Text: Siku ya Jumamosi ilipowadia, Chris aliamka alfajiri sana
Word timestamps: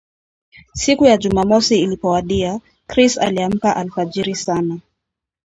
Siku 0.73 1.05
ya 1.05 1.17
Jumamosi 1.17 1.79
ilipowadia, 1.81 2.59
Chris 2.87 3.17
aliamka 3.17 3.75
alfajiri 3.75 4.35
sana 4.35 4.79